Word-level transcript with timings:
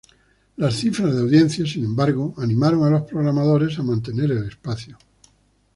Las 0.57 0.77
cifras 0.79 1.13
de 1.13 1.21
audiencia, 1.21 1.63
sin 1.63 1.85
embargo, 1.85 2.33
animaron 2.39 2.83
a 2.85 2.89
los 2.89 3.03
programadores 3.03 3.77
a 3.77 3.83
mantener 3.83 4.31
el 4.31 4.47
espacio. 4.47 4.97